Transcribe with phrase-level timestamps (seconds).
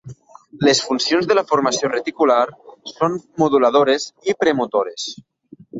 [0.67, 2.41] Les funcions de la formació reticular
[2.95, 5.11] són moduladores i premotores.